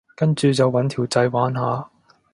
[0.15, 1.87] 跟住就搵條仔玩下